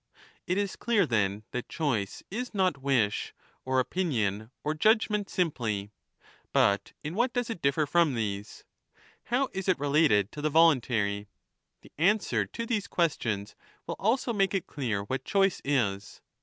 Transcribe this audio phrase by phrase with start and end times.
[0.47, 5.91] It is clear, then, thatcHbice is not wish, or opinion, or judge ment simply.
[6.51, 8.63] But in what does it differ from these?
[9.25, 11.27] How is it related to the voluntary?
[11.81, 16.19] The answer to these ques tions will also make it clear what choice is.